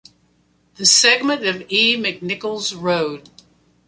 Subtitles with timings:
[0.77, 1.95] The segment of E.
[1.95, 3.29] McNichols Road.